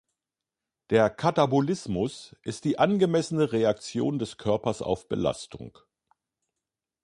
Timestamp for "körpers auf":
4.37-5.07